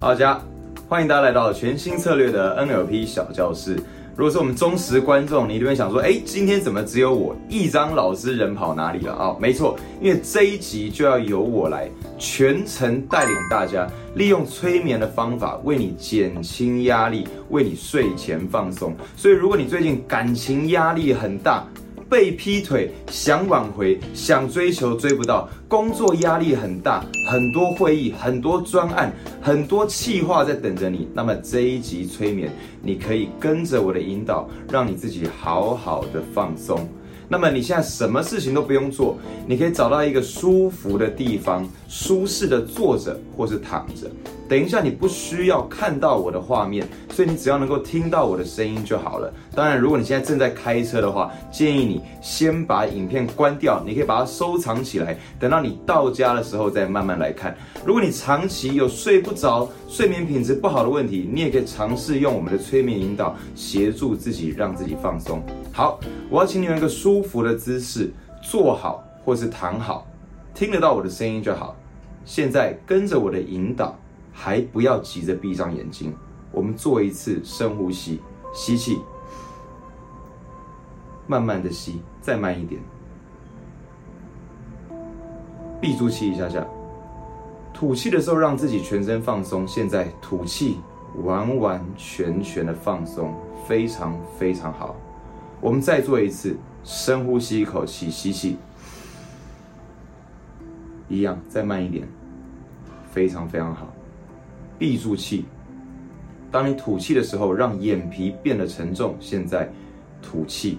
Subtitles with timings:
[0.00, 0.40] 大家
[0.88, 3.74] 欢迎大家来到全新策略的 NLP 小教室。
[4.14, 9.34] 如果是我们忠实观众，你一定会想说：哎，今天怎么只有我一张老师人跑哪里了啊？
[9.40, 18.94] 没错，因为这一集就要由我来全程带领大家，利用催眠的方法为你减轻压力，为你睡前放松。
[19.16, 21.64] 所以，如果你最近感情压力很大，
[22.08, 29.12] 被劈腿，想挽回，想追求追不到，工作压力很大，很多会议，很多专案，
[29.42, 31.06] 很多计划在等着你。
[31.12, 32.50] 那么这一集催眠，
[32.82, 36.88] 你可以跟着我的引导，让你自己好好的放松。
[37.28, 44.10] 那么你现在什么事情都不用做，你可以找到一个舒服的地方，舒适的坐着或是躺着。
[44.48, 49.30] 等一下，你不需要看到我的画面，所以你只要能够听到我的声音就好了。
[49.54, 57.54] 当然，如果你现在正在开车的话，建议你先把影片关掉，你可以把它收藏起来，等到你到家的时候再慢慢来看。
[57.84, 65.42] 如果你长期有睡不着、睡眠品质不好的问题，你也可以尝试用我们的催眠引导协助自己，让自己放松。
[65.72, 68.10] 好，我要请你用一个舒服的姿势
[68.42, 70.06] 坐好，或是躺好，
[70.54, 71.76] 听得到我的声音就好。
[72.24, 73.94] 现在跟着我的引导。
[74.40, 76.14] 还不要急着闭上眼睛，
[76.52, 78.20] 我们做一次深呼吸，
[78.54, 79.00] 吸气，
[81.26, 82.80] 慢慢的吸，再慢一点，
[85.80, 86.64] 闭住气一下下，
[87.74, 89.66] 吐气的时候让自己全身放松。
[89.66, 90.78] 现在吐气，
[91.24, 93.34] 完完全全的放松，
[93.66, 94.94] 非常非常好。
[95.60, 98.56] 我们再做一次深呼吸，一口气吸气，
[101.08, 102.06] 一样，再慢一点，
[103.10, 103.88] 非常非常好。
[104.78, 105.44] 闭住气，
[106.52, 109.16] 当你吐气的时候，让眼皮变得沉重。
[109.18, 109.68] 现在
[110.22, 110.78] 吐气，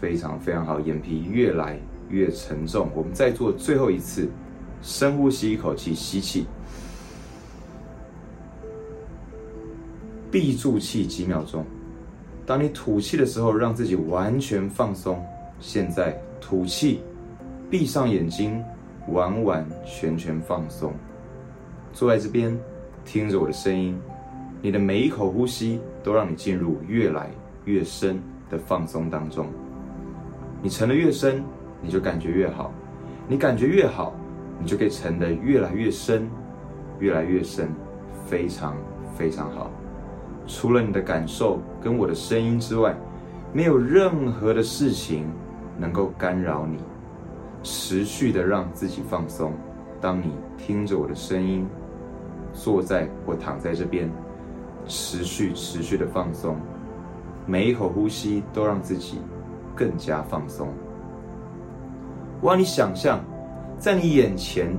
[0.00, 1.78] 非常非常好，眼皮越来
[2.10, 2.90] 越沉重。
[2.94, 4.28] 我们再做最后一次，
[4.82, 6.46] 深呼吸一口气，吸气，
[10.30, 11.64] 闭住气几秒钟。
[12.44, 15.24] 当你吐气的时候，让自己完全放松。
[15.58, 17.00] 现在吐气，
[17.70, 18.62] 闭上眼睛，
[19.08, 20.92] 完完全全放松。
[21.94, 22.58] 坐在这边，
[23.04, 23.96] 听着我的声音，
[24.60, 27.30] 你的每一口呼吸都让你进入越来
[27.66, 29.46] 越深的放松当中。
[30.60, 31.40] 你沉得越深，
[31.80, 32.72] 你就感觉越好；
[33.28, 34.12] 你感觉越好，
[34.58, 36.28] 你就可以沉得越来越深，
[36.98, 37.68] 越来越深，
[38.26, 38.76] 非常
[39.16, 39.70] 非常好。
[40.48, 42.92] 除了你的感受跟我的声音之外，
[43.52, 45.26] 没有任何的事情
[45.78, 46.78] 能够干扰你，
[47.62, 49.52] 持续的让自己放松。
[50.00, 51.64] 当你听着我的声音。
[52.54, 54.10] 坐在或躺在这边，
[54.86, 56.56] 持续持续的放松，
[57.44, 59.18] 每一口呼吸都让自己
[59.74, 60.68] 更加放松。
[62.40, 63.20] 我让你想象，
[63.78, 64.74] 在你眼前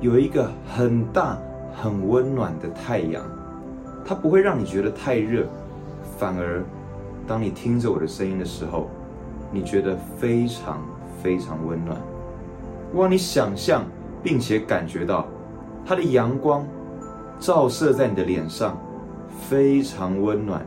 [0.00, 1.38] 有一个很大、
[1.74, 3.22] 很温暖的太阳，
[4.04, 5.46] 它不会让你觉得太热，
[6.18, 6.62] 反而
[7.26, 8.88] 当你听着我的声音的时候，
[9.50, 10.80] 你觉得非常
[11.22, 11.96] 非常温暖。
[12.92, 13.84] 我让你想象，
[14.22, 15.26] 并且感觉到
[15.86, 16.66] 它的阳光。
[17.38, 18.76] 照射在你的脸上，
[19.48, 20.66] 非常温暖、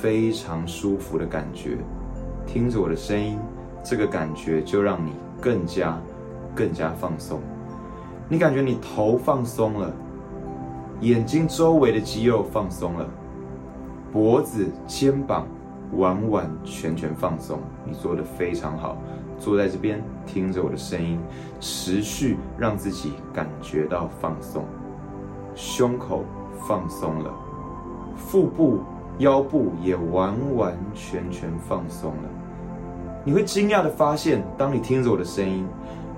[0.00, 1.78] 非常舒服的感觉。
[2.46, 3.38] 听着我的声音，
[3.82, 6.00] 这个感觉就让你更加、
[6.54, 7.40] 更加放松。
[8.28, 9.92] 你感觉你头放松了，
[11.00, 13.06] 眼睛周围的肌肉放松了，
[14.12, 15.46] 脖子、肩膀
[15.92, 17.58] 完完全全放松。
[17.84, 18.96] 你做的非常好。
[19.38, 21.18] 坐在这边，听着我的声音，
[21.60, 24.64] 持续让自己感觉到放松。
[25.56, 26.22] 胸口
[26.68, 27.34] 放松了，
[28.14, 28.80] 腹部、
[29.18, 32.28] 腰部也完完全全放松了。
[33.24, 35.66] 你会惊讶的发现，当你听着我的声音，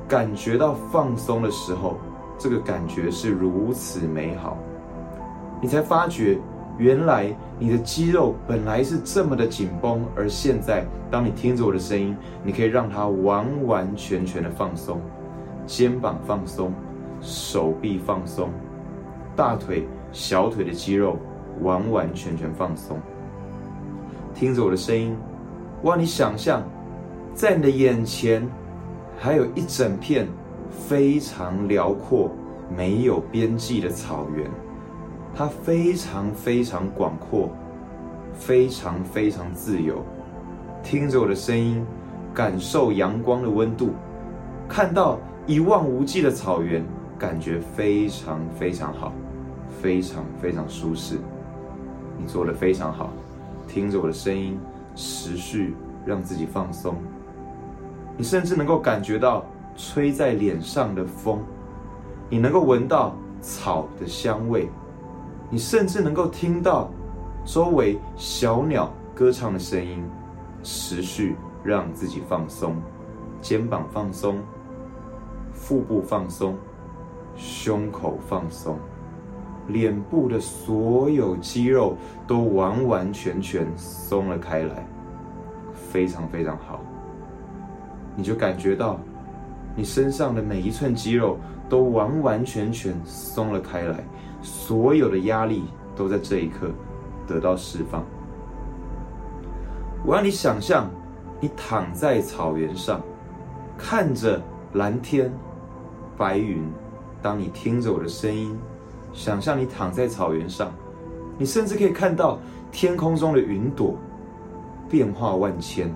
[0.09, 1.99] 感觉到放松的时候，
[2.37, 4.59] 这个感觉是如此美好。
[5.63, 6.37] 你才发觉，
[6.77, 15.01] 原来你的肌肉本来是这么的紧绷，而现在，当你听着我的声音，你可以让它完完全全的放松，
[15.65, 16.73] 肩膀放松，
[17.21, 18.51] 手臂放松。
[19.39, 21.17] 大腿、小腿的肌肉
[21.63, 22.99] 完完全全放松。
[24.35, 25.17] 听着我的声音，
[25.81, 26.61] 我让你想象，
[27.35, 28.45] 在你的眼前
[29.17, 30.27] 还有一整片
[30.69, 32.33] 非常辽阔、
[32.77, 34.51] 没有边际的草原，
[35.37, 37.49] 它非常非常广阔，
[38.35, 40.05] 非常非常自由。
[40.83, 41.87] 听着我的声音，
[42.35, 43.91] 感受阳光的温度，
[44.69, 45.17] 看到
[45.47, 46.85] 一望无际的草原，
[47.19, 49.13] 感觉非常非常好。
[49.83, 51.19] 非常非常舒适，
[52.19, 53.11] 你做的非常好。
[53.69, 54.59] 听着我的声音，
[54.97, 56.97] 持续让自己放松。
[58.17, 59.45] 你甚至能够感觉到
[59.77, 61.41] 吹在脸上的风，
[62.29, 64.69] 你能够闻到草的香味，
[65.49, 66.91] 你甚至能够听到
[67.45, 70.03] 周围小鸟歌唱的声音，
[70.65, 72.75] 持续让自己放松，
[73.41, 74.41] 肩膀放松，
[75.53, 76.57] 腹部放松，
[77.39, 78.77] 胸口放松，
[79.69, 81.97] 脸部的所有肌肉
[82.27, 84.87] 都完完全全松了开来，
[85.73, 86.81] 非常非常好。
[88.15, 89.01] 你就感觉到
[89.75, 91.39] 你身上的每一寸肌肉。
[91.71, 94.03] 都完完全全松了开来，
[94.41, 95.65] 所有的压力
[95.95, 96.71] 都在这一刻
[97.27, 98.03] 得到释放。
[100.03, 100.89] 我让你想象，
[101.39, 103.03] 你躺在草原上，
[103.77, 104.41] 看着
[104.73, 105.31] 蓝天、
[106.17, 106.65] 白云。
[107.23, 108.59] 当你听着我的声音，
[109.13, 110.71] 想象你躺在草原上，
[111.37, 112.39] 你甚至可以看到
[112.71, 113.97] 天空中的云朵
[114.89, 115.95] 变化万千，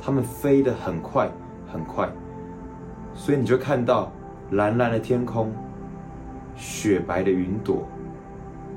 [0.00, 1.30] 它们飞得很快
[1.72, 2.08] 很快，
[3.14, 4.10] 所以你就看到。
[4.54, 5.52] 蓝蓝的天空，
[6.56, 7.86] 雪白的云朵，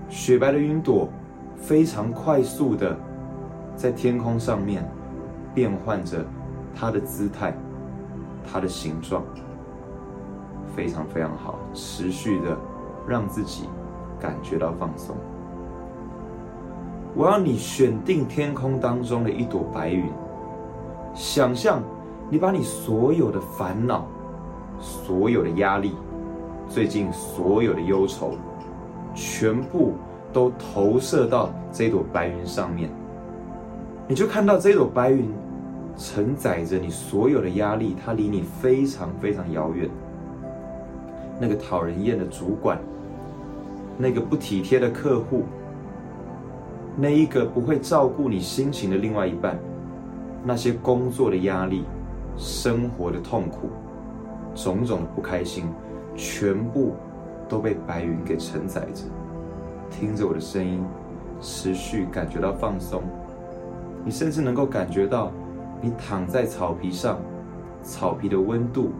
[0.08, 1.10] 雪白的云朵
[1.58, 2.96] 非常快速的
[3.76, 4.88] 在天空上面
[5.52, 6.24] 变换着
[6.76, 7.58] 它的姿态，
[8.46, 9.24] 它的形状，
[10.76, 12.58] 非常非常好，持续的
[13.08, 13.70] 让自己
[14.20, 15.16] 感觉到放松。
[17.16, 20.06] 我要你选定天空当中的一朵白云，
[21.14, 21.82] 想象
[22.30, 24.06] 你把你所有的烦恼。
[24.80, 25.94] 所有的压力，
[26.68, 28.32] 最近所有的忧愁，
[29.14, 29.94] 全部
[30.34, 32.90] 都投射到这朵白云上面。
[34.10, 35.32] 你就看到这朵白云
[35.96, 39.90] 承载着你所有的压力，它离你非常非常遥远。
[41.40, 42.80] 那个讨人厌的主管，
[43.98, 45.44] 那个不体贴的客户，
[46.96, 49.58] 那一个不会照顾你心情的另外一半，
[50.44, 51.84] 那些工作的压力，
[52.38, 53.70] 生活的痛苦。
[54.56, 55.66] 种种的不开心，
[56.16, 56.94] 全部
[57.50, 59.04] 都被白云给承载着。
[59.90, 60.84] 听着我的声音，
[61.42, 63.02] 持续感觉到放松。
[64.06, 65.32] 你甚至能够感觉到，
[65.82, 67.18] 你躺在草皮上，
[67.82, 68.92] 草皮的温度，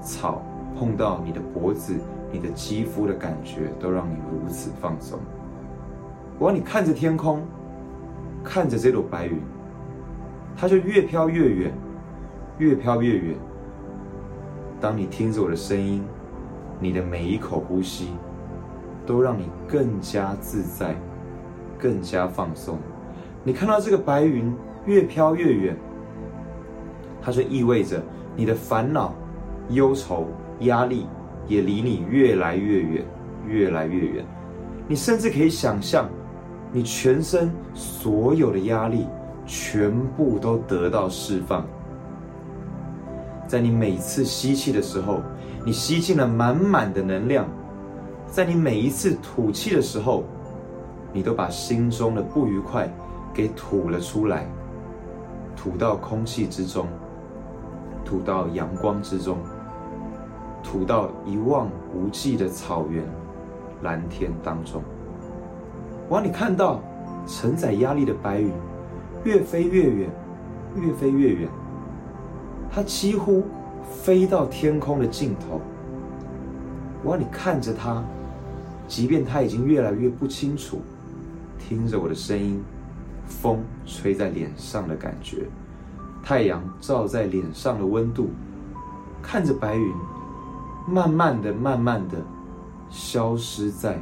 [0.00, 0.40] 草
[0.76, 1.94] 碰到你的脖子、
[2.32, 5.18] 你的肌肤的感觉，都让你如此放松。
[6.38, 7.42] 我让你看着天空，
[8.42, 9.38] 看着这朵白云，
[10.56, 11.72] 它就越飘越远，
[12.58, 13.36] 越飘越远。
[14.80, 16.02] 当你听着我的声音，
[16.80, 18.08] 你的每一口呼吸
[19.06, 20.94] 都让你更加自在，
[21.78, 22.78] 更加放松。
[23.44, 24.52] 你看到这个白云
[24.86, 25.76] 越飘越远，
[27.22, 28.02] 它就意味着
[28.34, 29.14] 你的烦恼、
[29.70, 30.26] 忧愁、
[30.60, 31.06] 压力
[31.46, 33.04] 也离你越来越远，
[33.46, 34.24] 越来越远。
[34.86, 36.08] 你甚至可以想象，
[36.72, 39.06] 你全身所有的压力
[39.46, 41.64] 全部都得到释放。
[43.46, 45.20] 在你每次吸气的时候，
[45.64, 47.44] 你吸进了满满的能量；
[48.26, 50.24] 在你每一次吐气的时候，
[51.12, 52.90] 你都把心中的不愉快
[53.32, 54.46] 给吐了出来，
[55.54, 56.88] 吐到空气之中，
[58.04, 59.38] 吐到阳光之中，
[60.64, 63.04] 吐到一望无际的草原、
[63.82, 64.82] 蓝天当中。
[66.08, 66.82] 我让你看到
[67.26, 68.50] 承载压力的白云，
[69.22, 70.10] 越飞越远，
[70.74, 71.48] 越飞越远。
[72.72, 73.44] 它几乎
[73.84, 75.60] 飞到天空的尽头。
[77.04, 78.02] 我让你看着它，
[78.88, 80.80] 即便它已经越来越不清楚，
[81.58, 82.64] 听着我的声音，
[83.26, 85.46] 风吹在脸上的感觉，
[86.22, 88.30] 太阳照在脸上的温度，
[89.22, 89.92] 看着白云，
[90.86, 92.18] 慢慢的、慢慢的
[92.90, 93.98] 消失在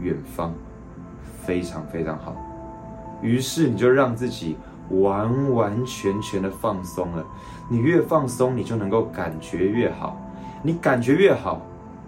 [0.00, 0.52] 远方，
[1.42, 2.36] 非常非常好。
[3.22, 4.56] 于是你就让自己。
[4.90, 7.24] 完完全全的放松了，
[7.70, 10.20] 你越放松，你就能够感觉越好，
[10.62, 11.62] 你感觉越好，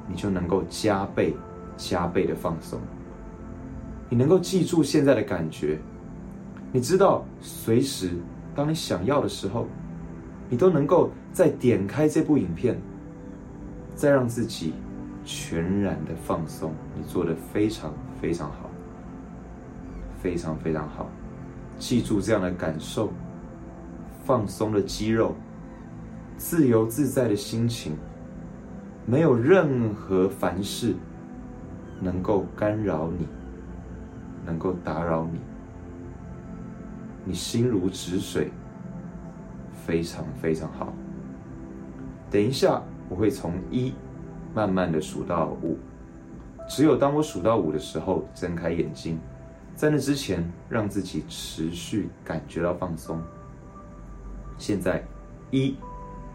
[0.06, 1.34] 你就能够加倍、
[1.78, 2.78] 加倍的放松。
[4.10, 5.78] 你能够记住现在的感觉，
[6.70, 8.10] 你知道，随时
[8.54, 9.66] 当你想要的时候，
[10.50, 12.78] 你都能够再点开这部影片，
[13.96, 14.74] 再让自己
[15.24, 16.72] 全然的放松。
[16.94, 18.70] 你做的非常非常好，
[20.22, 21.08] 非常非常好。
[21.78, 23.12] 记住这样的感受，
[24.24, 25.34] 放松的肌肉，
[26.36, 27.96] 自由自在的心情，
[29.04, 30.94] 没有任何凡事
[32.00, 33.26] 能够干扰你，
[34.44, 35.40] 能够打扰你，
[37.24, 38.50] 你心如止水，
[39.86, 40.92] 非常非常好。
[42.30, 43.94] 等一下，我会从一
[44.54, 45.78] 慢慢的数到五，
[46.68, 49.18] 只有当我数到五的时候，睁开眼睛。
[49.74, 53.20] 在那之前，让自己持续感觉到放松。
[54.56, 55.04] 现在，
[55.50, 55.76] 一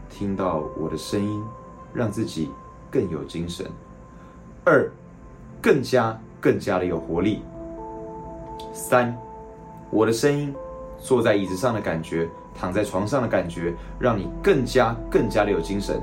[0.09, 1.43] 听到我的声音，
[1.91, 2.51] 让自己
[2.91, 3.65] 更有精神；
[4.63, 4.87] 二，
[5.59, 7.41] 更加更加的有活力。
[8.71, 9.17] 三，
[9.89, 10.53] 我的声音，
[10.99, 15.99] 坐在椅子上的感觉，躺在床上的感觉，让你更加更加的有精神。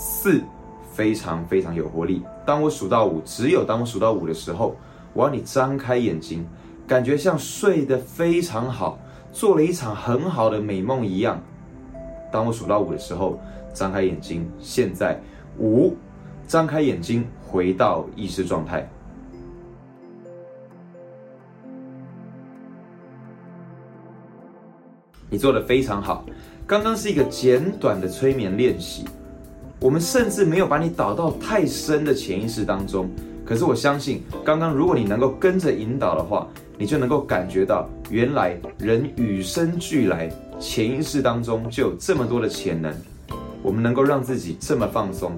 [0.00, 0.42] 四，
[0.90, 2.22] 非常非常有活力。
[2.46, 4.74] 当我数到五，只有当我数到五的时候，
[5.12, 6.46] 我要你张开眼睛，
[6.86, 8.98] 感觉像睡得非常好，
[9.30, 11.38] 做了一场很好的美梦一样。
[12.32, 13.38] 当我数到五的时候，
[13.74, 14.50] 张开眼睛。
[14.58, 15.20] 现在
[15.58, 15.94] 五，
[16.46, 18.88] 张开眼睛，回到意识状态。
[25.28, 26.24] 你做的非常好。
[26.66, 29.04] 刚刚是一个简短的催眠练习，
[29.80, 33.08] 我们甚至没有把你导到太深的潜意识当中。
[33.46, 36.46] 可是我相信，刚刚如果你能够跟着引导的话，
[36.76, 42.94] 你就能够感觉到，原来人与生俱来，潜意识当中就有这么多的潜能。
[43.62, 45.32] 我们能够让自己这么放松，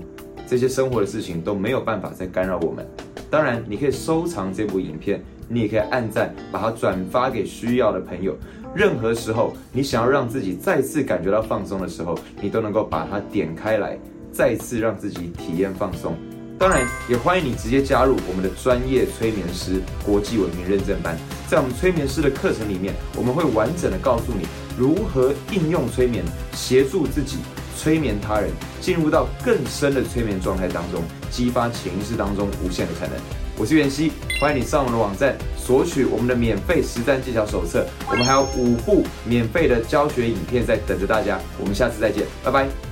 [0.44, 2.84] 这些生活的事情都没有办法再干扰我们。
[3.30, 8.37] 当然，你可以收藏这部影片，你也可以按赞，把它转发给需要的朋友。
[8.75, 13.99] 任何时候，你想要让自己再次感觉到放松的时候，你都能够把它点开来，
[14.32, 16.16] 再次让自己体验放松。
[16.58, 21.18] 当然，也欢迎你直接加入我们的专业催眠师国际文明认证班。
[21.48, 24.46] 在我们催眠师的课程里面，我们会完整的告诉你
[24.78, 27.38] 如何应用催眠，协助自己
[27.76, 28.48] 催眠他人，
[28.80, 33.16] 进入到更深的催眠状态当中，激发潜意识当中无限的可能。
[33.58, 35.36] 我是袁熙，欢迎你上我们的网站。
[35.56, 41.40] 索取我们的免费实战技巧手册，我们还有五部免费的教学影片在等着大家。
[41.60, 42.91] 我们下次再见，拜拜。